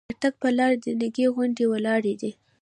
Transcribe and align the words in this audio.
د 0.09 0.11
تګ 0.23 0.33
پر 0.41 0.51
لارې 0.59 0.77
دنګې 1.01 1.25
غونډۍ 1.35 1.65
ولاړې 1.69 2.13
دي. 2.21 2.31